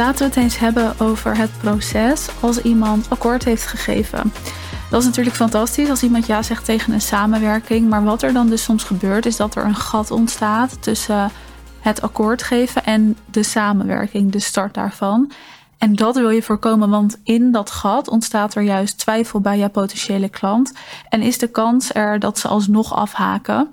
laten 0.00 0.18
we 0.18 0.24
het 0.24 0.36
eens 0.36 0.58
hebben 0.58 1.00
over 1.00 1.36
het 1.36 1.50
proces 1.58 2.28
als 2.40 2.62
iemand 2.62 3.10
akkoord 3.10 3.44
heeft 3.44 3.66
gegeven. 3.66 4.32
Dat 4.90 5.00
is 5.00 5.06
natuurlijk 5.06 5.36
fantastisch 5.36 5.90
als 5.90 6.02
iemand 6.02 6.26
ja 6.26 6.42
zegt 6.42 6.64
tegen 6.64 6.92
een 6.92 7.00
samenwerking. 7.00 7.88
Maar 7.88 8.04
wat 8.04 8.22
er 8.22 8.32
dan 8.32 8.48
dus 8.48 8.62
soms 8.62 8.84
gebeurt, 8.84 9.26
is 9.26 9.36
dat 9.36 9.54
er 9.54 9.64
een 9.64 9.74
gat 9.74 10.10
ontstaat 10.10 10.82
tussen 10.82 11.30
het 11.80 12.02
akkoord 12.02 12.42
geven 12.42 12.84
en 12.84 13.16
de 13.30 13.42
samenwerking, 13.42 14.32
de 14.32 14.38
start 14.38 14.74
daarvan. 14.74 15.32
En 15.78 15.94
dat 15.94 16.16
wil 16.16 16.30
je 16.30 16.42
voorkomen, 16.42 16.90
want 16.90 17.18
in 17.24 17.52
dat 17.52 17.70
gat 17.70 18.08
ontstaat 18.08 18.54
er 18.54 18.62
juist 18.62 18.98
twijfel 18.98 19.40
bij 19.40 19.58
jouw 19.58 19.70
potentiële 19.70 20.28
klant. 20.28 20.72
En 21.08 21.22
is 21.22 21.38
de 21.38 21.48
kans 21.48 21.94
er 21.94 22.18
dat 22.18 22.38
ze 22.38 22.48
alsnog 22.48 22.94
afhaken. 22.94 23.68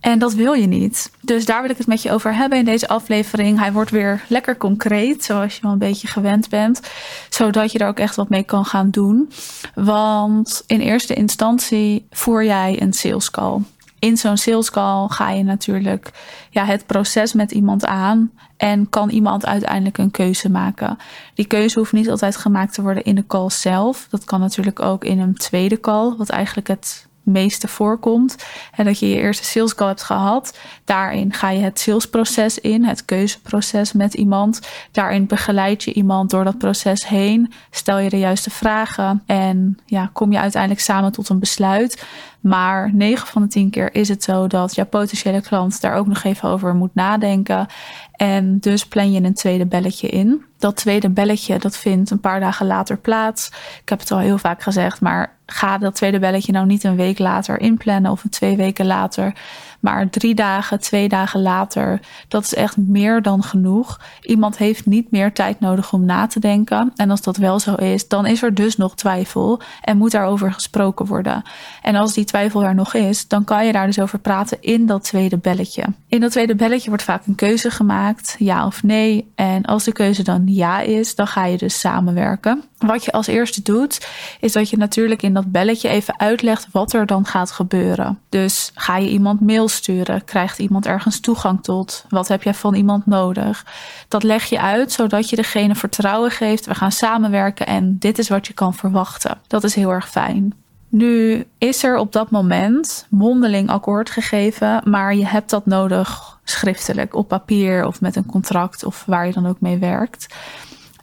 En 0.00 0.18
dat 0.18 0.34
wil 0.34 0.52
je 0.52 0.66
niet. 0.66 1.10
Dus 1.20 1.44
daar 1.44 1.60
wil 1.62 1.70
ik 1.70 1.76
het 1.76 1.86
met 1.86 2.02
je 2.02 2.12
over 2.12 2.34
hebben 2.34 2.58
in 2.58 2.64
deze 2.64 2.88
aflevering. 2.88 3.58
Hij 3.58 3.72
wordt 3.72 3.90
weer 3.90 4.24
lekker 4.28 4.56
concreet, 4.56 5.24
zoals 5.24 5.54
je 5.54 5.62
wel 5.62 5.72
een 5.72 5.78
beetje 5.78 6.06
gewend 6.06 6.48
bent. 6.48 6.80
Zodat 7.28 7.72
je 7.72 7.78
er 7.78 7.88
ook 7.88 7.98
echt 7.98 8.16
wat 8.16 8.28
mee 8.28 8.42
kan 8.42 8.64
gaan 8.64 8.90
doen. 8.90 9.30
Want 9.74 10.62
in 10.66 10.80
eerste 10.80 11.14
instantie 11.14 12.06
voer 12.10 12.44
jij 12.44 12.82
een 12.82 12.92
sales 12.92 13.30
call. 13.30 13.60
In 13.98 14.16
zo'n 14.16 14.36
sales 14.36 14.70
call 14.70 15.08
ga 15.08 15.30
je 15.30 15.42
natuurlijk 15.42 16.10
ja, 16.50 16.64
het 16.64 16.86
proces 16.86 17.32
met 17.32 17.52
iemand 17.52 17.84
aan. 17.86 18.30
En 18.56 18.88
kan 18.88 19.08
iemand 19.10 19.46
uiteindelijk 19.46 19.98
een 19.98 20.10
keuze 20.10 20.50
maken. 20.50 20.96
Die 21.34 21.46
keuze 21.46 21.78
hoeft 21.78 21.92
niet 21.92 22.10
altijd 22.10 22.36
gemaakt 22.36 22.74
te 22.74 22.82
worden 22.82 23.04
in 23.04 23.14
de 23.14 23.26
call 23.26 23.50
zelf. 23.50 24.06
Dat 24.10 24.24
kan 24.24 24.40
natuurlijk 24.40 24.80
ook 24.80 25.04
in 25.04 25.20
een 25.20 25.34
tweede 25.34 25.80
call, 25.80 26.14
wat 26.16 26.28
eigenlijk 26.28 26.68
het 26.68 27.07
meeste 27.30 27.68
voorkomt. 27.68 28.36
En 28.74 28.84
dat 28.84 28.98
je 28.98 29.08
je 29.08 29.16
eerste 29.16 29.44
sales 29.44 29.74
call 29.74 29.86
hebt 29.86 30.02
gehad. 30.02 30.58
Daarin 30.84 31.32
ga 31.32 31.50
je 31.50 31.60
het 31.60 31.78
salesproces 31.78 32.58
in, 32.58 32.84
het 32.84 33.04
keuzeproces 33.04 33.92
met 33.92 34.14
iemand. 34.14 34.60
Daarin 34.92 35.26
begeleid 35.26 35.84
je 35.84 35.92
iemand 35.92 36.30
door 36.30 36.44
dat 36.44 36.58
proces 36.58 37.08
heen. 37.08 37.52
Stel 37.70 37.98
je 37.98 38.10
de 38.10 38.18
juiste 38.18 38.50
vragen 38.50 39.22
en 39.26 39.78
ja, 39.86 40.10
kom 40.12 40.32
je 40.32 40.38
uiteindelijk 40.38 40.82
samen 40.82 41.12
tot 41.12 41.28
een 41.28 41.38
besluit. 41.38 42.06
Maar 42.40 42.94
9 42.94 43.26
van 43.26 43.42
de 43.42 43.48
10 43.48 43.70
keer 43.70 43.94
is 43.94 44.08
het 44.08 44.22
zo 44.22 44.46
dat 44.46 44.74
jouw 44.74 44.86
potentiële 44.86 45.40
klant 45.40 45.80
daar 45.80 45.94
ook 45.94 46.06
nog 46.06 46.24
even 46.24 46.48
over 46.48 46.74
moet 46.74 46.94
nadenken. 46.94 47.66
En 48.12 48.58
dus 48.58 48.86
plan 48.86 49.12
je 49.12 49.22
een 49.22 49.34
tweede 49.34 49.66
belletje 49.66 50.08
in. 50.08 50.44
Dat 50.58 50.76
tweede 50.76 51.10
belletje 51.10 51.58
dat 51.58 51.76
vindt 51.76 52.10
een 52.10 52.20
paar 52.20 52.40
dagen 52.40 52.66
later 52.66 52.98
plaats. 52.98 53.48
Ik 53.82 53.88
heb 53.88 53.98
het 54.00 54.10
al 54.10 54.18
heel 54.18 54.38
vaak 54.38 54.62
gezegd, 54.62 55.00
maar 55.00 55.36
ga 55.46 55.78
dat 55.78 55.94
tweede 55.94 56.18
belletje 56.18 56.52
nou 56.52 56.66
niet 56.66 56.84
een 56.84 56.96
week 56.96 57.18
later 57.18 57.60
inplannen 57.60 58.10
of 58.10 58.24
een 58.24 58.30
twee 58.30 58.56
weken 58.56 58.86
later. 58.86 59.34
Maar 59.80 60.10
drie 60.10 60.34
dagen, 60.34 60.80
twee 60.80 61.08
dagen 61.08 61.42
later, 61.42 62.00
dat 62.28 62.42
is 62.42 62.54
echt 62.54 62.76
meer 62.76 63.22
dan 63.22 63.42
genoeg. 63.42 64.00
Iemand 64.22 64.58
heeft 64.58 64.86
niet 64.86 65.10
meer 65.10 65.32
tijd 65.32 65.60
nodig 65.60 65.92
om 65.92 66.04
na 66.04 66.26
te 66.26 66.40
denken. 66.40 66.92
En 66.96 67.10
als 67.10 67.22
dat 67.22 67.36
wel 67.36 67.58
zo 67.58 67.74
is, 67.74 68.08
dan 68.08 68.26
is 68.26 68.42
er 68.42 68.54
dus 68.54 68.76
nog 68.76 68.94
twijfel 68.94 69.60
en 69.82 69.96
moet 69.96 70.10
daarover 70.10 70.52
gesproken 70.52 71.06
worden. 71.06 71.42
En 71.82 71.94
als 71.94 72.12
die 72.12 72.24
twijfel 72.24 72.64
er 72.64 72.74
nog 72.74 72.94
is, 72.94 73.28
dan 73.28 73.44
kan 73.44 73.66
je 73.66 73.72
daar 73.72 73.86
dus 73.86 74.00
over 74.00 74.18
praten 74.18 74.58
in 74.60 74.86
dat 74.86 75.04
tweede 75.04 75.38
belletje. 75.38 75.84
In 76.08 76.20
dat 76.20 76.30
tweede 76.30 76.54
belletje 76.54 76.88
wordt 76.88 77.04
vaak 77.04 77.26
een 77.26 77.34
keuze 77.34 77.70
gemaakt, 77.70 78.36
ja 78.38 78.66
of 78.66 78.82
nee. 78.82 79.32
En 79.34 79.64
als 79.64 79.84
de 79.84 79.92
keuze 79.92 80.22
dan 80.22 80.42
ja 80.46 80.80
is, 80.80 81.14
dan 81.14 81.26
ga 81.26 81.44
je 81.44 81.58
dus 81.58 81.80
samenwerken. 81.80 82.64
Wat 82.78 83.04
je 83.04 83.12
als 83.12 83.26
eerste 83.26 83.62
doet, 83.62 84.08
is 84.40 84.52
dat 84.52 84.70
je 84.70 84.76
natuurlijk 84.76 85.22
in 85.22 85.34
dat 85.34 85.52
belletje 85.52 85.88
even 85.88 86.18
uitlegt 86.18 86.66
wat 86.72 86.92
er 86.92 87.06
dan 87.06 87.26
gaat 87.26 87.50
gebeuren. 87.50 88.18
Dus 88.28 88.70
ga 88.74 88.96
je 88.96 89.08
iemand 89.08 89.40
mail 89.40 89.68
sturen? 89.68 90.24
Krijgt 90.24 90.58
iemand 90.58 90.86
ergens 90.86 91.20
toegang 91.20 91.62
tot? 91.62 92.04
Wat 92.08 92.28
heb 92.28 92.42
jij 92.42 92.54
van 92.54 92.74
iemand 92.74 93.06
nodig? 93.06 93.66
Dat 94.08 94.22
leg 94.22 94.44
je 94.44 94.60
uit 94.60 94.92
zodat 94.92 95.30
je 95.30 95.36
degene 95.36 95.74
vertrouwen 95.74 96.30
geeft. 96.30 96.66
We 96.66 96.74
gaan 96.74 96.92
samenwerken 96.92 97.66
en 97.66 97.98
dit 97.98 98.18
is 98.18 98.28
wat 98.28 98.46
je 98.46 98.52
kan 98.52 98.74
verwachten. 98.74 99.38
Dat 99.46 99.64
is 99.64 99.74
heel 99.74 99.90
erg 99.90 100.08
fijn. 100.08 100.54
Nu 100.88 101.44
is 101.58 101.82
er 101.82 101.96
op 101.96 102.12
dat 102.12 102.30
moment 102.30 103.06
mondeling 103.10 103.68
akkoord 103.68 104.10
gegeven, 104.10 104.80
maar 104.84 105.14
je 105.14 105.26
hebt 105.26 105.50
dat 105.50 105.66
nodig 105.66 106.38
schriftelijk 106.44 107.14
op 107.14 107.28
papier 107.28 107.86
of 107.86 108.00
met 108.00 108.16
een 108.16 108.26
contract 108.26 108.84
of 108.84 109.04
waar 109.06 109.26
je 109.26 109.32
dan 109.32 109.46
ook 109.46 109.60
mee 109.60 109.78
werkt. 109.78 110.26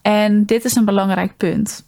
En 0.05 0.45
dit 0.45 0.65
is 0.65 0.75
een 0.75 0.85
belangrijk 0.85 1.37
punt. 1.37 1.83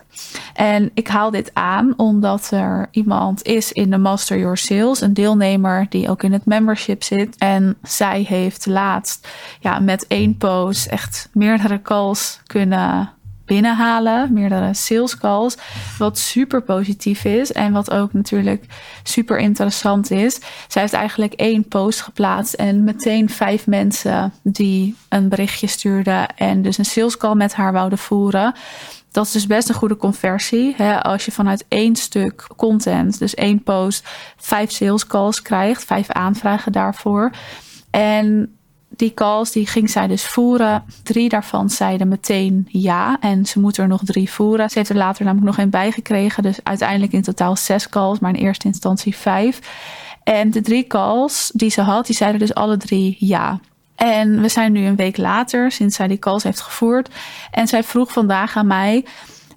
En 0.54 0.92
ik 0.94 1.08
haal 1.08 1.32
dit 1.32 1.52
aan 1.54 1.94
omdat 1.98 2.52
er 2.52 2.88
iemand 2.92 3.44
is 3.44 3.72
in 3.72 3.90
de 3.90 3.98
Master 3.98 4.40
Your 4.40 4.58
Sales, 4.58 5.02
een 5.02 5.14
deelnemer 5.14 5.86
die 5.90 6.10
ook 6.10 6.24
in 6.24 6.34
het 6.34 6.46
membership 6.46 7.04
zit. 7.04 7.36
En 7.38 7.78
zij 7.82 8.22
heeft 8.22 8.66
laatst 8.66 9.28
ja, 9.60 9.80
met 9.80 10.08
één 10.08 10.38
post 10.38 10.86
echt 10.86 11.30
meerdere 11.34 11.82
calls 11.82 12.40
kunnen 12.46 13.12
binnenhalen, 13.48 14.34
meerdere 14.34 14.74
sales 14.74 15.18
calls, 15.18 15.58
wat 15.98 16.18
super 16.18 16.62
positief 16.62 17.26
is 17.26 17.52
en 17.52 17.72
wat 17.74 17.92
ook 17.92 18.14
natuurlijk 18.14 18.66
super 19.04 19.38
interessant 19.38 20.12
is. 20.12 20.40
Zij 20.68 20.82
heeft 20.82 20.94
eigenlijk 20.94 21.34
één 21.34 21.68
post 21.68 22.02
geplaatst 22.02 22.54
en 22.54 22.84
meteen 22.84 23.30
vijf 23.30 23.68
mensen 23.68 24.34
die 24.44 24.96
een 25.10 25.30
berichtje 25.30 25.68
stuurden 25.68 26.36
en 26.36 26.62
dus 26.62 26.78
een 26.78 26.86
sales 26.86 27.18
call 27.18 27.36
met 27.36 27.54
haar 27.54 27.72
wouden 27.72 27.98
voeren. 27.98 28.54
Dat 29.12 29.26
is 29.26 29.32
dus 29.32 29.48
best 29.48 29.70
een 29.70 29.76
goede 29.76 29.98
conversie. 29.98 30.74
Hè? 30.78 31.04
Als 31.04 31.26
je 31.26 31.32
vanuit 31.32 31.66
één 31.68 31.96
stuk 31.96 32.48
content, 32.56 33.20
dus 33.20 33.36
één 33.36 33.64
post, 33.64 34.08
vijf 34.38 34.72
sales 34.72 35.08
calls 35.08 35.42
krijgt, 35.42 35.86
vijf 35.86 36.10
aanvragen 36.10 36.72
daarvoor. 36.72 37.32
En 37.90 38.57
die 38.98 39.14
calls 39.14 39.52
die 39.52 39.68
ging 39.68 39.90
zij 39.90 40.08
dus 40.08 40.28
voeren. 40.28 40.84
Drie 41.04 41.30
daarvan 41.30 41.70
zeiden 41.70 42.08
meteen 42.08 42.68
ja. 42.70 43.18
En 43.20 43.46
ze 43.46 43.60
moet 43.60 43.78
er 43.78 43.88
nog 43.88 44.02
drie 44.04 44.32
voeren. 44.32 44.70
Ze 44.70 44.78
heeft 44.78 44.90
er 44.90 44.96
later 44.96 45.26
namelijk 45.26 45.48
nog 45.48 45.58
één 45.58 45.70
bijgekregen. 45.70 46.44
Dus 46.44 46.60
uiteindelijk 46.64 47.12
in 47.12 47.22
totaal 47.22 47.56
zes 47.56 47.90
calls, 47.90 48.20
maar 48.20 48.34
in 48.34 48.42
eerste 48.42 48.68
instantie 48.68 49.16
vijf. 49.16 49.60
En 50.24 50.52
de 50.52 50.62
drie 50.62 50.88
calls 50.88 51.52
die 51.54 51.70
ze 51.70 51.82
had, 51.82 52.06
die 52.06 52.16
zeiden 52.16 52.40
dus 52.40 52.54
alle 52.54 52.78
drie 52.78 53.16
ja. 53.20 53.60
En 53.96 54.42
we 54.42 54.50
zijn 54.50 54.72
nu 54.72 54.86
een 54.86 54.96
week 54.96 55.18
later, 55.18 55.72
sinds 55.72 55.96
zij 55.96 56.08
die 56.08 56.20
calls 56.20 56.44
heeft 56.44 56.62
gevoerd. 56.62 57.10
En 57.52 57.68
zij 57.68 57.84
vroeg 57.84 58.12
vandaag 58.12 58.58
aan 58.58 58.68
mij 58.68 59.06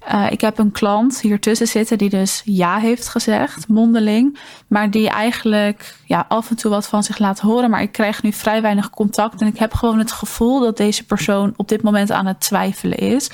uh, 0.09 0.27
ik 0.31 0.41
heb 0.41 0.59
een 0.59 0.73
klant 0.73 1.21
hier 1.21 1.41
tussen 1.41 1.67
zitten 1.67 1.99
die 1.99 2.11
dus 2.11 2.43
ja 2.45 2.79
heeft 2.79 3.09
gezegd, 3.09 3.69
mondeling. 3.69 4.39
Maar 4.67 4.91
die 4.91 5.09
eigenlijk 5.09 5.97
ja, 6.07 6.25
af 6.29 6.51
en 6.51 6.57
toe 6.57 6.71
wat 6.71 6.87
van 6.87 7.03
zich 7.03 7.19
laat 7.19 7.41
horen. 7.41 7.71
Maar 7.71 7.83
ik 7.83 7.93
krijg 7.93 8.23
nu 8.23 8.33
vrij 8.33 8.63
weinig 8.63 8.91
contact. 8.91 9.41
En 9.41 9.47
ik 9.47 9.59
heb 9.59 9.75
gewoon 9.75 9.99
het 9.99 10.13
gevoel 10.13 10.61
dat 10.61 10.77
deze 10.77 11.07
persoon 11.07 11.53
op 11.57 11.69
dit 11.69 11.83
moment 11.83 12.11
aan 12.11 12.27
het 12.27 12.41
twijfelen 12.41 12.99
is. 12.99 13.31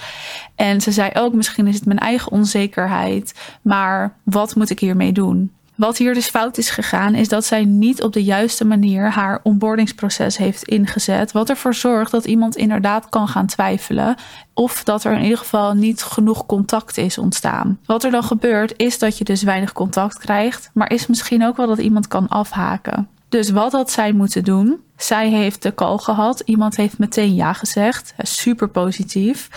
En 0.55 0.81
ze 0.81 0.93
zei 0.93 1.11
ook, 1.15 1.33
misschien 1.33 1.67
is 1.67 1.75
het 1.75 1.87
mijn 1.87 1.99
eigen 1.99 2.33
onzekerheid. 2.33 3.35
Maar 3.63 4.17
wat 4.23 4.55
moet 4.55 4.71
ik 4.71 4.81
hiermee 4.81 5.13
doen? 5.13 5.51
Wat 5.77 5.99
hier 5.99 6.15
dus 6.15 6.29
fout 6.29 6.59
is 6.59 6.71
gegaan, 6.71 7.15
is 7.15 7.29
dat 7.29 7.45
zij 7.45 7.65
niet 7.65 8.03
op 8.03 8.13
de 8.13 8.25
juiste 8.25 8.65
manier 8.65 9.11
haar 9.11 9.41
onboardingsproces 9.43 10.37
heeft 10.37 10.63
ingezet. 10.63 11.33
Wat 11.33 11.49
ervoor 11.49 11.75
zorgt 11.75 12.11
dat 12.11 12.25
iemand 12.25 12.57
inderdaad 12.57 13.09
kan 13.09 13.29
gaan 13.29 13.47
twijfelen. 13.47 14.17
Of 14.55 14.85
dat 14.85 15.05
er 15.05 15.13
in 15.13 15.23
ieder 15.23 15.39
geval 15.39 15.75
niet 15.75 16.03
genoeg 16.03 16.47
contact 16.47 16.97
is 16.97 17.19
ontstaan. 17.19 17.79
Wat 17.87 18.05
er 18.05 18.11
dan 18.11 18.23
gebeurt, 18.23 18.75
is 18.77 18.99
dat 18.99 19.19
je 19.19 19.25
dus 19.25 19.43
weinig 19.43 19.73
contact 19.73 20.19
krijgt. 20.19 20.71
Maar 20.73 20.93
is 20.93 21.07
misschien 21.07 21.45
ook 21.45 21.57
wel 21.57 21.67
dat 21.67 21.79
iemand 21.79 22.09
kan 22.09 22.29
afhaken. 22.29 23.09
Dus 23.29 23.51
wat 23.51 23.73
had 23.73 23.91
zij 23.91 24.13
moeten 24.13 24.45
doen? 24.45 24.81
Zij 24.97 25.29
heeft 25.29 25.63
de 25.63 25.75
call 25.75 25.99
gehad. 25.99 26.41
Iemand 26.41 26.77
heeft 26.77 26.99
meteen 26.99 27.35
ja 27.35 27.53
gezegd. 27.53 28.15
Super 28.19 28.69
positief. 28.69 29.49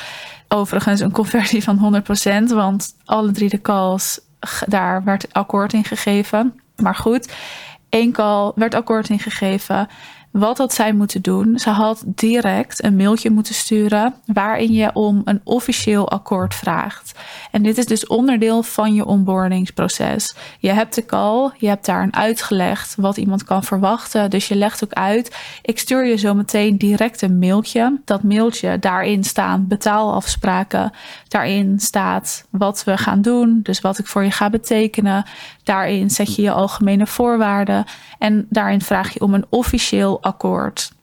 Overigens 0.48 1.00
een 1.00 1.12
conversie 1.12 1.64
van 1.64 2.04
100%, 2.50 2.54
want 2.54 2.96
alle 3.06 3.32
drie 3.32 3.50
de 3.50 3.62
calls 3.62 4.20
daar 4.66 5.04
werd 5.04 5.34
akkoord 5.34 5.74
in 5.74 5.84
gegeven. 5.84 6.60
Maar 6.76 6.96
goed, 6.96 7.34
call 8.12 8.52
werd 8.56 8.74
akkoord 8.74 9.10
in 9.10 9.20
gegeven. 9.20 9.88
Wat 10.32 10.58
had 10.58 10.74
zij 10.74 10.94
moeten 10.94 11.22
doen? 11.22 11.60
Ze 11.60 11.70
had 11.70 12.04
direct 12.06 12.84
een 12.84 12.96
mailtje 12.96 13.30
moeten 13.30 13.54
sturen 13.54 14.14
waarin 14.26 14.74
je 14.74 14.94
om 14.94 15.22
een 15.26 15.42
officieel 15.44 16.10
akkoord 16.10 16.56
vraagt. 16.56 17.20
En 17.52 17.64
dit 17.64 17.78
is 17.78 17.86
dus 17.86 18.08
onderdeel 18.08 18.64
van 18.64 18.94
je 18.94 19.06
onboardingsproces. 19.06 20.36
Je 20.60 20.70
hebt 20.70 20.96
de 20.96 21.06
call, 21.06 21.52
je 21.58 21.68
hebt 21.68 21.86
daarin 21.86 22.16
uitgelegd 22.16 22.96
wat 22.96 23.18
iemand 23.18 23.44
kan 23.44 23.64
verwachten. 23.64 24.30
Dus 24.30 24.48
je 24.48 24.56
legt 24.56 24.84
ook 24.84 24.94
uit: 24.94 25.38
ik 25.62 25.80
stuur 25.80 26.06
je 26.06 26.16
zo 26.16 26.34
meteen 26.34 26.78
direct 26.78 27.22
een 27.22 27.40
mailtje. 27.40 28.00
Dat 28.06 28.24
mailtje, 28.24 28.80
daarin 28.80 29.24
staan 29.24 29.68
betaalafspraken. 29.68 30.92
Daarin 31.28 31.80
staat 31.80 32.46
wat 32.50 32.84
we 32.84 32.98
gaan 32.98 33.22
doen, 33.22 33.60
dus 33.64 33.82
wat 33.82 33.98
ik 33.98 34.08
voor 34.08 34.24
je 34.24 34.32
ga 34.32 34.50
betekenen. 34.50 35.26
Daarin 35.64 36.10
zet 36.10 36.36
je 36.36 36.42
je 36.42 36.52
algemene 36.52 37.08
voorwaarden 37.08 37.86
en 38.20 38.46
daarin 38.50 38.82
vraag 38.82 39.14
je 39.14 39.22
om 39.22 39.34
een 39.34 39.46
officieel 39.50 40.19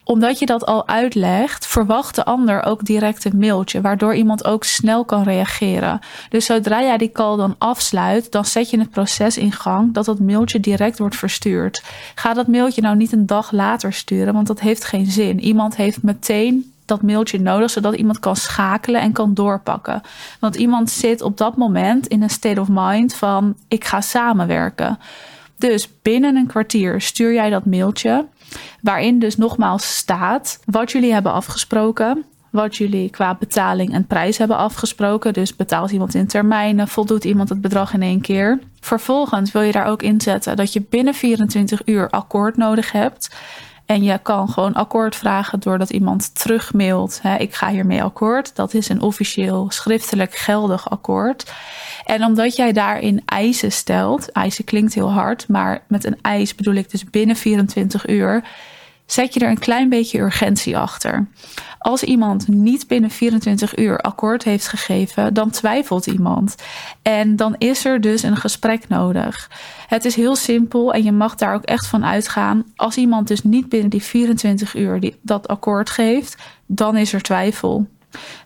Omdat 0.03 0.39
je 0.39 0.45
dat 0.45 0.65
al 0.65 0.87
uitlegt, 0.87 1.67
verwacht 1.67 2.15
de 2.15 2.25
ander 2.25 2.63
ook 2.63 2.85
direct 2.85 3.25
een 3.25 3.37
mailtje, 3.37 3.81
waardoor 3.81 4.15
iemand 4.15 4.45
ook 4.45 4.63
snel 4.63 5.05
kan 5.05 5.23
reageren. 5.23 5.99
Dus 6.29 6.45
zodra 6.45 6.81
jij 6.81 6.97
die 6.97 7.11
call 7.11 7.37
dan 7.37 7.55
afsluit, 7.57 8.31
dan 8.31 8.45
zet 8.45 8.69
je 8.69 8.79
het 8.79 8.89
proces 8.89 9.37
in 9.37 9.51
gang 9.51 9.93
dat 9.93 10.05
dat 10.05 10.19
mailtje 10.19 10.59
direct 10.59 10.99
wordt 10.99 11.15
verstuurd. 11.15 11.83
Ga 12.15 12.33
dat 12.33 12.47
mailtje 12.47 12.81
nou 12.81 12.95
niet 12.95 13.11
een 13.11 13.25
dag 13.25 13.51
later 13.51 13.93
sturen, 13.93 14.33
want 14.33 14.47
dat 14.47 14.59
heeft 14.59 14.85
geen 14.85 15.05
zin. 15.05 15.39
Iemand 15.39 15.75
heeft 15.75 16.03
meteen 16.03 16.71
dat 16.85 17.01
mailtje 17.01 17.39
nodig, 17.39 17.69
zodat 17.69 17.95
iemand 17.95 18.19
kan 18.19 18.35
schakelen 18.35 19.01
en 19.01 19.11
kan 19.11 19.33
doorpakken. 19.33 20.01
Want 20.39 20.55
iemand 20.55 20.89
zit 20.89 21.21
op 21.21 21.37
dat 21.37 21.57
moment 21.57 22.07
in 22.07 22.21
een 22.21 22.29
state 22.29 22.61
of 22.61 22.67
mind 22.71 23.15
van 23.15 23.55
ik 23.67 23.85
ga 23.85 24.01
samenwerken. 24.01 24.99
Dus 25.57 26.01
binnen 26.01 26.35
een 26.35 26.47
kwartier 26.47 27.01
stuur 27.01 27.33
jij 27.33 27.49
dat 27.49 27.65
mailtje, 27.65 28.25
waarin 28.81 29.19
dus 29.19 29.37
nogmaals 29.37 29.97
staat 29.97 30.59
wat 30.65 30.91
jullie 30.91 31.13
hebben 31.13 31.31
afgesproken 31.31 32.25
wat 32.57 32.75
jullie 32.75 33.09
qua 33.09 33.35
betaling 33.35 33.93
en 33.93 34.07
prijs 34.07 34.37
hebben 34.37 34.57
afgesproken. 34.57 35.33
Dus 35.33 35.55
betaalt 35.55 35.91
iemand 35.91 36.15
in 36.15 36.27
termijnen, 36.27 36.87
voldoet 36.87 37.23
iemand 37.23 37.49
het 37.49 37.61
bedrag 37.61 37.93
in 37.93 38.01
één 38.01 38.21
keer. 38.21 38.59
Vervolgens 38.79 39.51
wil 39.51 39.61
je 39.61 39.71
daar 39.71 39.85
ook 39.85 40.01
inzetten 40.01 40.55
dat 40.55 40.73
je 40.73 40.85
binnen 40.89 41.13
24 41.13 41.81
uur 41.85 42.09
akkoord 42.09 42.57
nodig 42.57 42.91
hebt. 42.91 43.35
En 43.87 44.03
je 44.03 44.19
kan 44.21 44.49
gewoon 44.49 44.73
akkoord 44.73 45.15
vragen 45.15 45.59
doordat 45.59 45.89
iemand 45.89 46.35
terugmailt. 46.35 47.21
Ik 47.37 47.55
ga 47.55 47.69
hiermee 47.69 48.03
akkoord. 48.03 48.55
Dat 48.55 48.73
is 48.73 48.89
een 48.89 49.01
officieel 49.01 49.65
schriftelijk 49.71 50.35
geldig 50.35 50.89
akkoord. 50.89 51.53
En 52.05 52.23
omdat 52.23 52.55
jij 52.55 52.71
daarin 52.73 53.21
eisen 53.25 53.71
stelt, 53.71 54.31
eisen 54.31 54.63
klinkt 54.63 54.93
heel 54.93 55.11
hard, 55.11 55.47
maar 55.47 55.83
met 55.87 56.05
een 56.05 56.17
eis 56.21 56.55
bedoel 56.55 56.73
ik 56.73 56.91
dus 56.91 57.03
binnen 57.03 57.35
24 57.35 58.07
uur, 58.07 58.43
zet 59.07 59.33
je 59.33 59.39
er 59.39 59.49
een 59.49 59.59
klein 59.59 59.89
beetje 59.89 60.19
urgentie 60.19 60.77
achter. 60.77 61.27
Als 61.79 62.03
iemand 62.03 62.47
niet 62.47 62.87
binnen 62.87 63.09
24 63.09 63.77
uur 63.77 63.97
akkoord 63.97 64.43
heeft 64.43 64.67
gegeven, 64.67 65.33
dan 65.33 65.49
twijfelt 65.49 66.07
iemand. 66.07 66.55
En 67.01 67.35
dan 67.35 67.55
is 67.57 67.85
er 67.85 68.01
dus 68.01 68.23
een 68.23 68.37
gesprek 68.37 68.87
nodig. 68.87 69.49
Het 69.87 70.05
is 70.05 70.15
heel 70.15 70.35
simpel 70.35 70.93
en 70.93 71.03
je 71.03 71.11
mag 71.11 71.35
daar 71.35 71.53
ook 71.53 71.63
echt 71.63 71.87
van 71.87 72.05
uitgaan. 72.05 72.63
Als 72.75 72.97
iemand 72.97 73.27
dus 73.27 73.43
niet 73.43 73.69
binnen 73.69 73.89
die 73.89 74.03
24 74.03 74.75
uur 74.75 75.13
dat 75.21 75.47
akkoord 75.47 75.89
geeft, 75.89 76.37
dan 76.65 76.97
is 76.97 77.13
er 77.13 77.21
twijfel. 77.21 77.87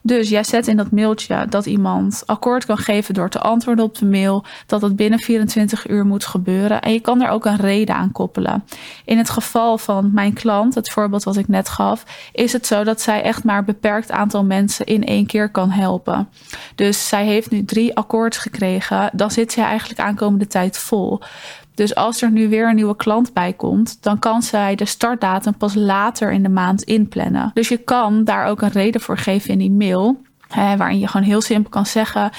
Dus 0.01 0.29
jij 0.29 0.43
zet 0.43 0.67
in 0.67 0.77
dat 0.77 0.91
mailtje 0.91 1.45
dat 1.49 1.65
iemand 1.65 2.23
akkoord 2.25 2.65
kan 2.65 2.77
geven 2.77 3.13
door 3.13 3.29
te 3.29 3.39
antwoorden 3.39 3.85
op 3.85 3.97
de 3.97 4.05
mail, 4.05 4.43
dat 4.65 4.81
het 4.81 4.95
binnen 4.95 5.19
24 5.19 5.89
uur 5.89 6.05
moet 6.05 6.25
gebeuren. 6.25 6.81
En 6.81 6.93
je 6.93 6.99
kan 6.99 7.21
er 7.21 7.29
ook 7.29 7.45
een 7.45 7.57
reden 7.57 7.95
aan 7.95 8.11
koppelen. 8.11 8.63
In 9.05 9.17
het 9.17 9.29
geval 9.29 9.77
van 9.77 10.11
mijn 10.13 10.33
klant, 10.33 10.75
het 10.75 10.89
voorbeeld 10.89 11.23
wat 11.23 11.37
ik 11.37 11.47
net 11.47 11.69
gaf, 11.69 12.03
is 12.31 12.53
het 12.53 12.67
zo 12.67 12.83
dat 12.83 13.01
zij 13.01 13.21
echt 13.21 13.43
maar 13.43 13.57
een 13.57 13.65
beperkt 13.65 14.11
aantal 14.11 14.43
mensen 14.43 14.85
in 14.85 15.03
één 15.03 15.25
keer 15.25 15.49
kan 15.49 15.69
helpen. 15.69 16.29
Dus 16.75 17.07
zij 17.07 17.25
heeft 17.25 17.51
nu 17.51 17.65
drie 17.65 17.95
akkoords 17.95 18.37
gekregen, 18.37 19.09
dan 19.13 19.31
zit 19.31 19.51
zij 19.51 19.63
eigenlijk 19.63 19.99
aankomende 19.99 20.47
tijd 20.47 20.77
vol. 20.77 21.21
Dus 21.75 21.95
als 21.95 22.21
er 22.21 22.31
nu 22.31 22.49
weer 22.49 22.69
een 22.69 22.75
nieuwe 22.75 22.95
klant 22.95 23.33
bij 23.33 23.53
komt, 23.53 23.97
dan 24.01 24.19
kan 24.19 24.41
zij 24.41 24.75
de 24.75 24.85
startdatum 24.85 25.57
pas 25.57 25.73
later 25.73 26.31
in 26.31 26.43
de 26.43 26.49
maand 26.49 26.83
inplannen. 26.83 27.51
Dus 27.53 27.67
je 27.67 27.77
kan 27.77 28.23
daar 28.23 28.45
ook 28.45 28.61
een 28.61 28.71
reden 28.71 29.01
voor 29.01 29.17
geven 29.17 29.49
in 29.49 29.57
die 29.57 29.71
mail, 29.71 30.21
hè, 30.47 30.77
waarin 30.77 30.99
je 30.99 31.07
gewoon 31.07 31.27
heel 31.27 31.41
simpel 31.41 31.69
kan 31.69 31.85
zeggen. 31.85 32.31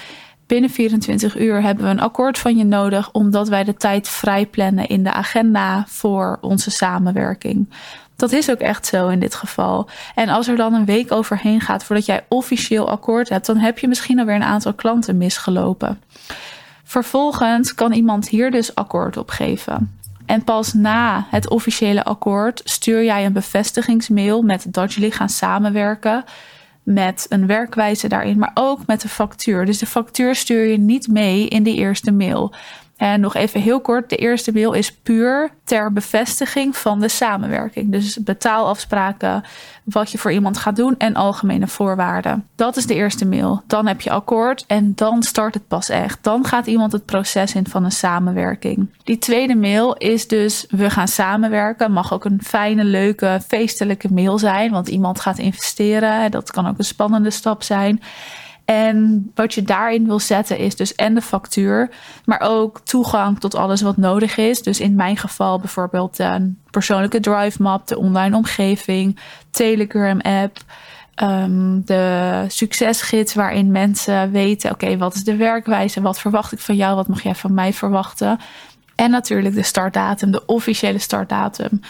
Binnen 0.46 0.70
24 0.70 1.38
uur 1.38 1.62
hebben 1.62 1.84
we 1.84 1.90
een 1.90 2.00
akkoord 2.00 2.38
van 2.38 2.56
je 2.56 2.64
nodig, 2.64 3.12
omdat 3.12 3.48
wij 3.48 3.64
de 3.64 3.74
tijd 3.74 4.08
vrij 4.08 4.46
plannen 4.46 4.88
in 4.88 5.02
de 5.02 5.12
agenda 5.12 5.84
voor 5.88 6.38
onze 6.40 6.70
samenwerking. 6.70 7.68
Dat 8.16 8.32
is 8.32 8.50
ook 8.50 8.58
echt 8.58 8.86
zo 8.86 9.08
in 9.08 9.18
dit 9.18 9.34
geval. 9.34 9.88
En 10.14 10.28
als 10.28 10.48
er 10.48 10.56
dan 10.56 10.74
een 10.74 10.84
week 10.84 11.12
overheen 11.12 11.60
gaat 11.60 11.84
voordat 11.84 12.06
jij 12.06 12.24
officieel 12.28 12.90
akkoord 12.90 13.28
hebt, 13.28 13.46
dan 13.46 13.56
heb 13.56 13.78
je 13.78 13.88
misschien 13.88 14.18
alweer 14.18 14.34
een 14.34 14.42
aantal 14.42 14.74
klanten 14.74 15.16
misgelopen. 15.16 16.00
Vervolgens 16.92 17.74
kan 17.74 17.92
iemand 17.92 18.28
hier 18.28 18.50
dus 18.50 18.74
akkoord 18.74 19.16
op 19.16 19.30
geven. 19.30 19.98
En 20.26 20.44
pas 20.44 20.72
na 20.72 21.26
het 21.30 21.48
officiële 21.48 22.04
akkoord 22.04 22.60
stuur 22.64 23.04
jij 23.04 23.24
een 23.24 23.32
bevestigingsmail 23.32 24.42
met 24.42 24.66
dat 24.68 24.92
jullie 24.94 25.12
gaan 25.12 25.28
samenwerken. 25.28 26.24
Met 26.82 27.26
een 27.28 27.46
werkwijze 27.46 28.08
daarin, 28.08 28.38
maar 28.38 28.50
ook 28.54 28.86
met 28.86 29.00
de 29.00 29.08
factuur. 29.08 29.66
Dus 29.66 29.78
de 29.78 29.86
factuur 29.86 30.34
stuur 30.34 30.64
je 30.64 30.78
niet 30.78 31.08
mee 31.08 31.48
in 31.48 31.62
die 31.62 31.76
eerste 31.76 32.12
mail. 32.12 32.54
En 33.02 33.20
nog 33.20 33.34
even 33.34 33.60
heel 33.60 33.80
kort, 33.80 34.10
de 34.10 34.16
eerste 34.16 34.52
mail 34.52 34.72
is 34.72 34.92
puur 34.92 35.50
ter 35.64 35.92
bevestiging 35.92 36.76
van 36.76 37.00
de 37.00 37.08
samenwerking. 37.08 37.92
Dus 37.92 38.22
betaalafspraken, 38.22 39.44
wat 39.84 40.10
je 40.10 40.18
voor 40.18 40.32
iemand 40.32 40.58
gaat 40.58 40.76
doen 40.76 40.94
en 40.98 41.14
algemene 41.14 41.66
voorwaarden. 41.66 42.46
Dat 42.54 42.76
is 42.76 42.86
de 42.86 42.94
eerste 42.94 43.26
mail. 43.26 43.62
Dan 43.66 43.86
heb 43.86 44.00
je 44.00 44.10
akkoord 44.10 44.64
en 44.66 44.92
dan 44.94 45.22
start 45.22 45.54
het 45.54 45.68
pas 45.68 45.88
echt. 45.88 46.18
Dan 46.20 46.44
gaat 46.44 46.66
iemand 46.66 46.92
het 46.92 47.04
proces 47.04 47.54
in 47.54 47.66
van 47.66 47.84
een 47.84 47.92
samenwerking. 47.92 48.88
Die 49.04 49.18
tweede 49.18 49.54
mail 49.54 49.94
is 49.94 50.28
dus 50.28 50.66
we 50.68 50.90
gaan 50.90 51.08
samenwerken. 51.08 51.92
Mag 51.92 52.12
ook 52.12 52.24
een 52.24 52.40
fijne, 52.42 52.84
leuke, 52.84 53.40
feestelijke 53.46 54.12
mail 54.12 54.38
zijn, 54.38 54.70
want 54.70 54.88
iemand 54.88 55.20
gaat 55.20 55.38
investeren. 55.38 56.30
Dat 56.30 56.50
kan 56.50 56.66
ook 56.66 56.78
een 56.78 56.84
spannende 56.84 57.30
stap 57.30 57.62
zijn. 57.62 58.00
En 58.72 59.30
wat 59.34 59.54
je 59.54 59.62
daarin 59.62 60.06
wil 60.06 60.20
zetten 60.20 60.58
is 60.58 60.76
dus 60.76 60.94
en 60.94 61.14
de 61.14 61.22
factuur, 61.22 61.90
maar 62.24 62.40
ook 62.40 62.80
toegang 62.80 63.40
tot 63.40 63.54
alles 63.54 63.82
wat 63.82 63.96
nodig 63.96 64.36
is. 64.36 64.62
Dus 64.62 64.80
in 64.80 64.94
mijn 64.94 65.16
geval 65.16 65.58
bijvoorbeeld 65.58 66.18
een 66.18 66.58
persoonlijke 66.70 67.20
drive 67.20 67.62
map, 67.62 67.86
de 67.86 67.98
online 67.98 68.36
omgeving, 68.36 69.18
Telegram 69.50 70.20
app. 70.20 70.56
Ehm, 71.14 71.80
de 71.84 72.44
succesgids 72.48 73.34
waarin 73.34 73.70
mensen 73.70 74.30
weten: 74.30 74.70
oké, 74.70 74.96
wat 74.96 75.14
is 75.14 75.24
de 75.24 75.36
werkwijze? 75.36 76.00
Wat 76.00 76.20
verwacht 76.20 76.52
ik 76.52 76.58
van 76.58 76.76
jou? 76.76 76.94
Wat 76.94 77.08
mag 77.08 77.22
jij 77.22 77.34
van 77.34 77.54
mij 77.54 77.72
verwachten? 77.72 78.38
En 78.94 79.10
natuurlijk 79.10 79.54
de 79.54 79.62
startdatum, 79.62 80.30
de 80.30 80.46
officiële 80.46 80.98
startdatum. 80.98 81.80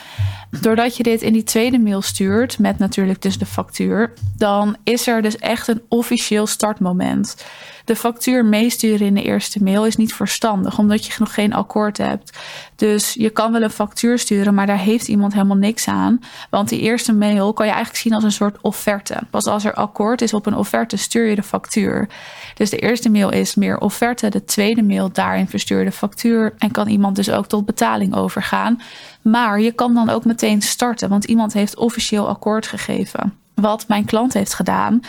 Doordat 0.61 0.97
je 0.97 1.03
dit 1.03 1.23
in 1.23 1.33
die 1.33 1.43
tweede 1.43 1.79
mail 1.79 2.03
stuurt, 2.03 2.59
met 2.59 2.79
natuurlijk 2.79 3.23
dus 3.23 3.39
de 3.39 3.47
factuur, 3.47 4.13
dan 4.37 4.77
is 4.85 5.07
er 5.07 5.23
dus 5.23 5.37
echt 5.37 5.69
een 5.69 5.83
officieel 5.89 6.47
startmoment 6.47 7.45
de 7.85 7.97
factuur 7.97 8.45
meesturen 8.45 9.07
in 9.07 9.15
de 9.15 9.23
eerste 9.23 9.63
mail 9.63 9.87
is 9.87 9.97
niet 9.97 10.15
verstandig, 10.15 10.79
omdat 10.79 11.07
je 11.07 11.13
nog 11.19 11.35
geen 11.35 11.53
akkoord 11.53 11.99
hebt. 11.99 12.39
Dus 12.77 13.15
je 13.15 13.31
kan 13.31 13.53
wel 13.53 13.63
een 13.63 13.71
factuur 13.71 14.19
sturen, 14.19 14.55
maar 14.55 14.67
daar 14.67 14.79
heeft 14.79 15.09
iemand 15.09 15.33
helemaal 15.33 15.57
niks 15.57 15.89
aan. 15.89 16.21
Want 16.51 16.69
die 16.69 16.81
eerste 16.81 17.13
mail 17.13 17.53
kan 17.53 17.67
je 17.67 17.73
eigenlijk 17.73 18.03
zien 18.03 18.15
als 18.15 18.25
een 18.25 18.33
soort 18.33 18.61
offerte. 18.61 19.19
Pas 19.31 19.47
als 19.47 19.65
er 19.65 19.75
akkoord 19.75 20.23
is 20.23 20.35
op 20.35 20.47
een 20.47 20.57
offerte, 20.57 20.97
stuur 20.97 21.27
je 21.27 21.35
de 21.35 21.43
factuur. 21.43 22.09
Dus 22.55 22.71
de 22.71 22.79
eerste 22.79 23.11
mail 23.11 23.31
is 23.31 23.55
meer 23.55 23.79
offerte. 23.79 24.29
De 24.29 24.45
tweede 24.45 24.83
mail, 24.83 25.13
daarin 25.13 25.49
verstuur 25.49 25.85
de 25.85 25.93
factuur. 25.93 26.55
En 26.59 26.71
kan 26.71 26.89
iemand 26.89 27.17
dus 27.17 27.31
ook 27.31 27.47
tot 27.47 27.67
betaling 27.67 28.15
overgaan. 28.15 28.81
Maar 29.23 29.61
je 29.61 29.73
kan 29.73 29.95
dan 29.95 30.11
ook 30.11 30.25
meteen 30.25 30.63
starten, 30.63 31.09
want 31.09 31.25
iemand 31.25 31.53
heeft 31.53 31.77
officieel 31.77 32.29
akkoord 32.29 32.67
gegeven 32.67 33.41
wat 33.63 33.89
mijn 33.89 34.05
klant 34.05 34.33
heeft 34.33 34.55
gedaan, 34.55 35.01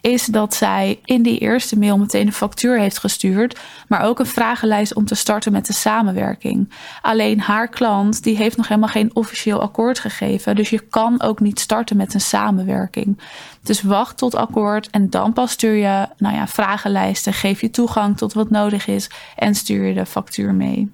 is 0.00 0.26
dat 0.26 0.54
zij 0.54 1.00
in 1.04 1.22
die 1.22 1.38
eerste 1.38 1.78
mail 1.78 1.98
meteen 1.98 2.26
een 2.26 2.32
factuur 2.32 2.78
heeft 2.78 2.98
gestuurd, 2.98 3.58
maar 3.88 4.02
ook 4.02 4.18
een 4.18 4.26
vragenlijst 4.26 4.94
om 4.94 5.04
te 5.04 5.14
starten 5.14 5.52
met 5.52 5.66
de 5.66 5.72
samenwerking. 5.72 6.72
Alleen 7.00 7.40
haar 7.40 7.68
klant 7.68 8.22
die 8.22 8.36
heeft 8.36 8.56
nog 8.56 8.68
helemaal 8.68 8.88
geen 8.88 9.10
officieel 9.14 9.60
akkoord 9.60 9.98
gegeven, 9.98 10.56
dus 10.56 10.70
je 10.70 10.80
kan 10.80 11.22
ook 11.22 11.40
niet 11.40 11.60
starten 11.60 11.96
met 11.96 12.14
een 12.14 12.20
samenwerking. 12.20 13.18
Dus 13.62 13.82
wacht 13.82 14.16
tot 14.16 14.34
akkoord 14.34 14.90
en 14.90 15.10
dan 15.10 15.32
pas 15.32 15.50
stuur 15.50 15.74
je 15.74 16.08
nou 16.16 16.34
ja, 16.34 16.46
vragenlijsten, 16.46 17.32
geef 17.32 17.60
je 17.60 17.70
toegang 17.70 18.16
tot 18.16 18.32
wat 18.32 18.50
nodig 18.50 18.86
is 18.86 19.10
en 19.36 19.54
stuur 19.54 19.84
je 19.84 19.94
de 19.94 20.06
factuur 20.06 20.54
mee. 20.54 20.90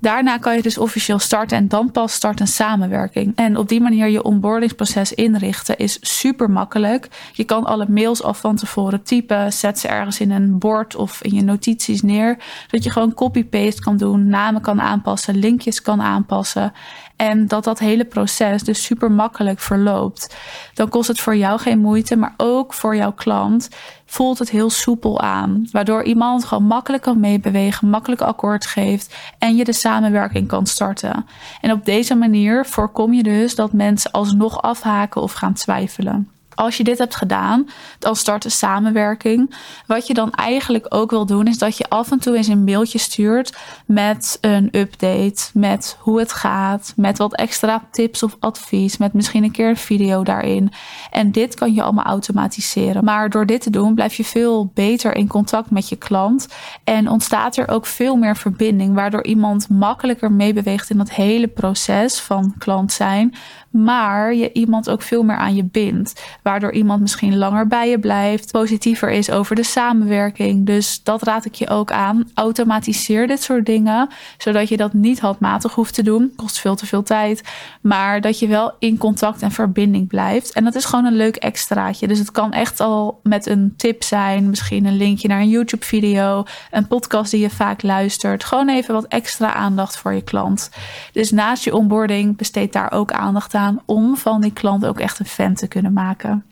Daarna 0.00 0.38
kan 0.38 0.56
je 0.56 0.62
dus 0.62 0.78
officieel 0.78 1.18
starten 1.18 1.56
en 1.56 1.68
dan 1.68 1.90
pas 1.90 2.12
start 2.12 2.40
een 2.40 2.46
samenwerking. 2.46 3.32
En 3.36 3.56
op 3.56 3.68
die 3.68 3.80
manier 3.80 4.08
je 4.08 4.22
onboardingsproces 4.22 5.12
inrichten 5.12 5.76
is 5.76 5.98
super 6.00 6.50
makkelijk. 6.50 7.08
Je 7.32 7.44
kan 7.44 7.64
alle 7.64 7.86
mails 7.88 8.22
al 8.22 8.34
van 8.34 8.56
tevoren 8.56 9.02
typen, 9.02 9.52
zet 9.52 9.78
ze 9.78 9.88
ergens 9.88 10.20
in 10.20 10.30
een 10.30 10.58
bord 10.58 10.96
of 10.96 11.22
in 11.22 11.34
je 11.34 11.42
notities 11.42 12.02
neer. 12.02 12.38
Dat 12.70 12.84
je 12.84 12.90
gewoon 12.90 13.14
copy-paste 13.14 13.82
kan 13.82 13.96
doen, 13.96 14.28
namen 14.28 14.60
kan 14.60 14.80
aanpassen, 14.80 15.36
linkjes 15.36 15.82
kan 15.82 16.02
aanpassen. 16.02 16.72
En 17.16 17.46
dat 17.46 17.64
dat 17.64 17.78
hele 17.78 18.04
proces 18.04 18.62
dus 18.62 18.84
super 18.84 19.12
makkelijk 19.12 19.60
verloopt. 19.60 20.36
Dan 20.74 20.88
kost 20.88 21.08
het 21.08 21.20
voor 21.20 21.36
jou 21.36 21.60
geen 21.60 21.78
moeite, 21.78 22.16
maar 22.16 22.34
ook 22.36 22.74
voor 22.74 22.96
jouw 22.96 23.12
klant 23.12 23.68
voelt 24.10 24.38
het 24.38 24.50
heel 24.50 24.70
soepel 24.70 25.20
aan. 25.20 25.68
Waardoor 25.72 26.02
iemand 26.02 26.44
gewoon 26.44 26.64
makkelijk 26.64 27.02
kan 27.02 27.20
meebewegen, 27.20 27.88
makkelijk 27.88 28.20
akkoord 28.20 28.66
geeft 28.66 29.16
en 29.38 29.56
je 29.56 29.64
de 29.64 29.72
samenwerking 29.72 30.48
kan 30.48 30.66
starten. 30.66 31.26
En 31.60 31.72
op 31.72 31.84
deze 31.84 32.14
manier 32.14 32.66
voorkom 32.66 33.12
je 33.12 33.22
dus 33.22 33.54
dat 33.54 33.72
mensen 33.72 34.10
alsnog 34.10 34.62
afhaken 34.62 35.22
of 35.22 35.32
gaan 35.32 35.52
twijfelen. 35.54 36.28
Als 36.58 36.76
je 36.76 36.84
dit 36.84 36.98
hebt 36.98 37.16
gedaan, 37.16 37.68
dan 37.98 38.16
start 38.16 38.42
de 38.42 38.48
samenwerking. 38.48 39.54
Wat 39.86 40.06
je 40.06 40.14
dan 40.14 40.32
eigenlijk 40.32 40.86
ook 40.88 41.10
wil 41.10 41.26
doen, 41.26 41.46
is 41.46 41.58
dat 41.58 41.76
je 41.76 41.88
af 41.88 42.10
en 42.10 42.18
toe 42.18 42.36
eens 42.36 42.46
een 42.46 42.64
mailtje 42.64 42.98
stuurt 42.98 43.56
met 43.86 44.38
een 44.40 44.68
update, 44.72 45.50
met 45.54 45.96
hoe 46.00 46.18
het 46.18 46.32
gaat, 46.32 46.92
met 46.96 47.18
wat 47.18 47.34
extra 47.34 47.82
tips 47.90 48.22
of 48.22 48.36
advies, 48.40 48.96
met 48.96 49.12
misschien 49.12 49.44
een 49.44 49.50
keer 49.50 49.68
een 49.68 49.76
video 49.76 50.24
daarin. 50.24 50.72
En 51.10 51.32
dit 51.32 51.54
kan 51.54 51.74
je 51.74 51.82
allemaal 51.82 52.04
automatiseren. 52.04 53.04
Maar 53.04 53.30
door 53.30 53.46
dit 53.46 53.60
te 53.60 53.70
doen, 53.70 53.94
blijf 53.94 54.14
je 54.14 54.24
veel 54.24 54.70
beter 54.74 55.16
in 55.16 55.28
contact 55.28 55.70
met 55.70 55.88
je 55.88 55.96
klant 55.96 56.48
en 56.84 57.08
ontstaat 57.08 57.56
er 57.56 57.68
ook 57.68 57.86
veel 57.86 58.16
meer 58.16 58.36
verbinding, 58.36 58.94
waardoor 58.94 59.24
iemand 59.24 59.68
makkelijker 59.68 60.32
meebeweegt 60.32 60.90
in 60.90 60.98
dat 60.98 61.10
hele 61.10 61.46
proces 61.48 62.20
van 62.20 62.54
klant 62.58 62.92
zijn, 62.92 63.34
maar 63.70 64.34
je 64.34 64.52
iemand 64.52 64.90
ook 64.90 65.02
veel 65.02 65.22
meer 65.22 65.36
aan 65.36 65.54
je 65.54 65.64
bindt. 65.64 66.22
Waardoor 66.42 66.72
iemand 66.72 67.00
misschien 67.00 67.36
langer 67.36 67.66
bij 67.66 67.90
je 67.90 67.98
blijft, 67.98 68.50
positiever 68.50 69.10
is 69.10 69.30
over 69.30 69.56
de 69.56 69.62
samenwerking. 69.62 70.66
Dus 70.66 71.02
dat 71.02 71.22
raad 71.22 71.44
ik 71.44 71.54
je 71.54 71.68
ook 71.68 71.92
aan. 71.92 72.30
Automatiseer 72.34 73.26
dit 73.26 73.42
soort 73.42 73.66
dingen, 73.66 74.08
zodat 74.38 74.68
je 74.68 74.76
dat 74.76 74.92
niet 74.92 75.20
handmatig 75.20 75.74
hoeft 75.74 75.94
te 75.94 76.02
doen. 76.02 76.32
Kost 76.36 76.58
veel 76.58 76.76
te 76.76 76.86
veel 76.86 77.02
tijd. 77.02 77.42
Maar 77.80 78.20
dat 78.20 78.38
je 78.38 78.46
wel 78.46 78.72
in 78.78 78.98
contact 78.98 79.42
en 79.42 79.50
verbinding 79.50 80.08
blijft. 80.08 80.52
En 80.52 80.64
dat 80.64 80.74
is 80.74 80.84
gewoon 80.84 81.04
een 81.04 81.16
leuk 81.16 81.36
extraatje. 81.36 82.08
Dus 82.08 82.18
het 82.18 82.30
kan 82.30 82.52
echt 82.52 82.80
al 82.80 83.20
met 83.22 83.46
een 83.46 83.74
tip 83.76 84.02
zijn. 84.02 84.48
Misschien 84.50 84.84
een 84.84 84.96
linkje 84.96 85.28
naar 85.28 85.40
een 85.40 85.48
YouTube-video, 85.48 86.44
een 86.70 86.86
podcast 86.86 87.30
die 87.30 87.40
je 87.40 87.50
vaak 87.50 87.82
luistert. 87.82 88.44
Gewoon 88.44 88.68
even 88.68 88.94
wat 88.94 89.06
extra 89.06 89.54
aandacht 89.54 89.96
voor 89.96 90.12
je 90.12 90.22
klant. 90.22 90.70
Dus 91.12 91.30
naast 91.30 91.64
je 91.64 91.74
onboarding 91.74 92.36
besteed 92.36 92.72
daar 92.72 92.92
ook 92.92 93.12
aandacht 93.12 93.54
aan 93.54 93.57
om 93.84 94.16
van 94.16 94.40
die 94.40 94.52
klant 94.52 94.86
ook 94.86 95.00
echt 95.00 95.18
een 95.18 95.26
fan 95.26 95.54
te 95.54 95.68
kunnen 95.68 95.92
maken. 95.92 96.44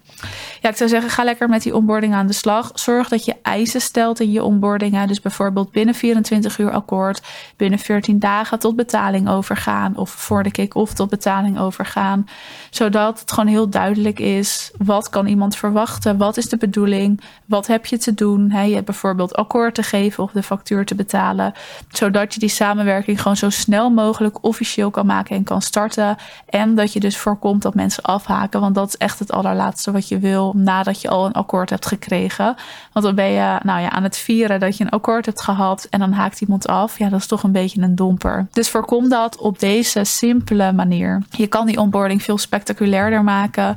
Ik 0.70 0.76
zou 0.76 0.90
zeggen, 0.90 1.10
ga 1.10 1.24
lekker 1.24 1.48
met 1.48 1.62
die 1.62 1.74
onboarding 1.74 2.14
aan 2.14 2.26
de 2.26 2.32
slag. 2.32 2.70
Zorg 2.74 3.08
dat 3.08 3.24
je 3.24 3.34
eisen 3.42 3.80
stelt 3.80 4.20
in 4.20 4.32
je 4.32 4.44
onboarding. 4.44 5.04
Dus 5.04 5.20
bijvoorbeeld 5.20 5.70
binnen 5.70 5.94
24 5.94 6.58
uur 6.58 6.70
akkoord, 6.70 7.22
binnen 7.56 7.78
14 7.78 8.18
dagen 8.18 8.58
tot 8.58 8.76
betaling 8.76 9.28
overgaan. 9.28 9.96
Of 9.96 10.10
voor 10.10 10.42
de 10.42 10.50
kick-off 10.50 10.94
tot 10.94 11.10
betaling 11.10 11.58
overgaan. 11.58 12.28
Zodat 12.70 13.20
het 13.20 13.32
gewoon 13.32 13.50
heel 13.50 13.68
duidelijk 13.68 14.18
is, 14.18 14.70
wat 14.78 15.08
kan 15.08 15.26
iemand 15.26 15.56
verwachten? 15.56 16.16
Wat 16.16 16.36
is 16.36 16.48
de 16.48 16.56
bedoeling? 16.56 17.20
Wat 17.44 17.66
heb 17.66 17.86
je 17.86 17.98
te 17.98 18.14
doen? 18.14 18.48
je 18.48 18.74
hebt 18.74 18.86
bijvoorbeeld 18.86 19.36
akkoord 19.36 19.74
te 19.74 19.82
geven 19.82 20.22
of 20.22 20.32
de 20.32 20.42
factuur 20.42 20.84
te 20.84 20.94
betalen. 20.94 21.52
Zodat 21.88 22.34
je 22.34 22.40
die 22.40 22.48
samenwerking 22.48 23.22
gewoon 23.22 23.36
zo 23.36 23.50
snel 23.50 23.90
mogelijk 23.90 24.44
officieel 24.44 24.90
kan 24.90 25.06
maken 25.06 25.36
en 25.36 25.44
kan 25.44 25.62
starten. 25.62 26.16
En 26.48 26.74
dat 26.74 26.92
je 26.92 27.00
dus 27.00 27.16
voorkomt 27.16 27.62
dat 27.62 27.74
mensen 27.74 28.02
afhaken. 28.02 28.60
Want 28.60 28.74
dat 28.74 28.88
is 28.88 28.96
echt 28.96 29.18
het 29.18 29.32
allerlaatste 29.32 29.92
wat 29.92 30.08
je 30.08 30.18
wil 30.18 30.54
nadat 30.62 31.00
je 31.00 31.08
al 31.08 31.26
een 31.26 31.32
akkoord 31.32 31.70
hebt 31.70 31.86
gekregen. 31.86 32.56
Want 32.92 33.04
dan 33.04 33.14
ben 33.14 33.30
je 33.30 33.58
nou 33.62 33.80
ja, 33.80 33.90
aan 33.90 34.02
het 34.02 34.16
vieren 34.16 34.60
dat 34.60 34.76
je 34.76 34.84
een 34.84 34.90
akkoord 34.90 35.26
hebt 35.26 35.42
gehad 35.42 35.86
en 35.90 35.98
dan 35.98 36.12
haakt 36.12 36.40
iemand 36.40 36.66
af. 36.66 36.98
Ja, 36.98 37.08
dat 37.08 37.20
is 37.20 37.26
toch 37.26 37.42
een 37.42 37.52
beetje 37.52 37.82
een 37.82 37.94
domper. 37.94 38.46
Dus 38.52 38.68
voorkom 38.68 39.08
dat 39.08 39.38
op 39.38 39.58
deze 39.58 40.04
simpele 40.04 40.72
manier. 40.72 41.22
Je 41.30 41.46
kan 41.46 41.66
die 41.66 41.78
onboarding 41.78 42.22
veel 42.22 42.38
spectaculairder 42.38 43.24
maken. 43.24 43.76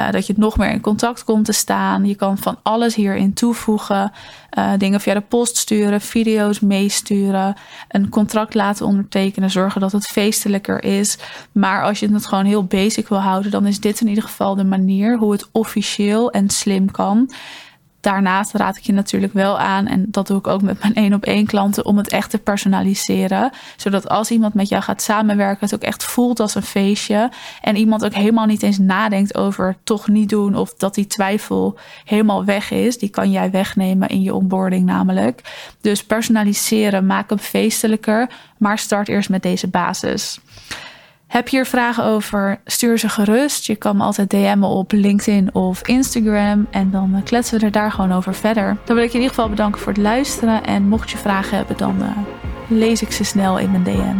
Uh, 0.00 0.10
dat 0.10 0.26
je 0.26 0.34
nog 0.36 0.56
meer 0.56 0.70
in 0.70 0.80
contact 0.80 1.24
komt 1.24 1.44
te 1.44 1.52
staan. 1.52 2.04
Je 2.04 2.14
kan 2.14 2.38
van 2.38 2.58
alles 2.62 2.94
hierin 2.94 3.32
toevoegen. 3.32 4.12
Uh, 4.58 4.72
dingen 4.78 5.00
via 5.00 5.14
de 5.14 5.20
post 5.20 5.56
sturen, 5.56 6.00
video's 6.00 6.60
meesturen, 6.60 7.54
een 7.88 8.08
contract 8.08 8.54
laten 8.54 8.86
ondertekenen, 8.86 9.50
zorgen 9.50 9.80
dat 9.80 9.92
het 9.92 10.06
feestelijker 10.06 10.84
is. 10.84 11.18
Maar 11.52 11.82
als 11.82 12.00
je 12.00 12.12
het 12.12 12.26
gewoon 12.26 12.44
heel 12.44 12.64
basic 12.64 13.08
wil 13.08 13.18
houden, 13.18 13.50
dan 13.50 13.66
is 13.66 13.80
dit 13.80 14.00
in 14.00 14.08
ieder 14.08 14.24
geval 14.24 14.54
de 14.54 14.64
manier 14.64 15.18
hoe 15.18 15.32
het 15.32 15.48
officieel 15.52 16.30
en 16.30 16.50
slim 16.50 16.90
kan. 16.90 17.30
Daarnaast 18.00 18.52
raad 18.52 18.76
ik 18.76 18.82
je 18.82 18.92
natuurlijk 18.92 19.32
wel 19.32 19.58
aan, 19.58 19.86
en 19.86 20.04
dat 20.08 20.26
doe 20.26 20.38
ik 20.38 20.46
ook 20.46 20.62
met 20.62 20.80
mijn 20.80 20.94
één 20.94 21.14
op 21.14 21.24
één 21.24 21.46
klanten, 21.46 21.84
om 21.84 21.96
het 21.96 22.08
echt 22.08 22.30
te 22.30 22.38
personaliseren. 22.38 23.50
Zodat 23.76 24.08
als 24.08 24.30
iemand 24.30 24.54
met 24.54 24.68
jou 24.68 24.82
gaat 24.82 25.02
samenwerken, 25.02 25.64
het 25.64 25.74
ook 25.74 25.82
echt 25.82 26.04
voelt 26.04 26.40
als 26.40 26.54
een 26.54 26.62
feestje. 26.62 27.30
En 27.60 27.76
iemand 27.76 28.04
ook 28.04 28.14
helemaal 28.14 28.46
niet 28.46 28.62
eens 28.62 28.78
nadenkt 28.78 29.34
over 29.34 29.76
toch 29.84 30.08
niet 30.08 30.28
doen 30.28 30.54
of 30.54 30.74
dat 30.74 30.94
die 30.94 31.06
twijfel 31.06 31.78
helemaal 32.04 32.44
weg 32.44 32.70
is. 32.70 32.98
Die 32.98 33.08
kan 33.08 33.30
jij 33.30 33.50
wegnemen 33.50 34.08
in 34.08 34.22
je 34.22 34.34
onboarding 34.34 34.84
namelijk. 34.84 35.42
Dus 35.80 36.04
personaliseren, 36.04 37.06
maak 37.06 37.28
hem 37.28 37.38
feestelijker, 37.38 38.30
maar 38.58 38.78
start 38.78 39.08
eerst 39.08 39.28
met 39.28 39.42
deze 39.42 39.68
basis. 39.68 40.40
Heb 41.30 41.48
je 41.48 41.56
hier 41.56 41.66
vragen 41.66 42.04
over? 42.04 42.60
Stuur 42.64 42.98
ze 42.98 43.08
gerust. 43.08 43.66
Je 43.66 43.76
kan 43.76 43.96
me 43.96 44.02
altijd 44.02 44.30
DM'en 44.30 44.62
op 44.62 44.92
LinkedIn 44.92 45.54
of 45.54 45.86
Instagram. 45.86 46.66
En 46.70 46.90
dan 46.90 47.14
eh, 47.14 47.24
kletsen 47.24 47.58
we 47.58 47.64
er 47.64 47.72
daar 47.72 47.92
gewoon 47.92 48.12
over 48.12 48.34
verder. 48.34 48.76
Dan 48.84 48.96
wil 48.96 49.04
ik 49.04 49.10
je 49.10 49.18
in 49.18 49.22
ieder 49.22 49.34
geval 49.34 49.50
bedanken 49.50 49.80
voor 49.80 49.92
het 49.92 50.00
luisteren. 50.00 50.64
En 50.64 50.88
mocht 50.88 51.10
je 51.10 51.16
vragen 51.16 51.56
hebben, 51.56 51.76
dan 51.76 51.96
uh, 52.00 52.08
lees 52.68 53.02
ik 53.02 53.12
ze 53.12 53.24
snel 53.24 53.58
in 53.58 53.70
mijn 53.70 53.84
DM. 53.84 54.16